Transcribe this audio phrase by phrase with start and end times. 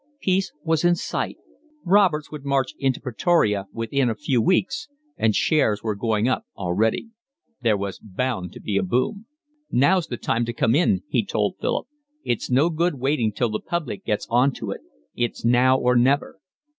[0.19, 1.37] Peace was in sight,
[1.85, 7.09] Roberts would march into Pretoria within a few weeks, and shares were going up already.
[7.61, 9.27] There was bound to be a boom.
[9.69, 11.85] "Now's the time to come in," he told Philip.
[12.23, 14.81] "It's no good waiting till the public gets on to it.
[15.13, 16.39] It's now or never."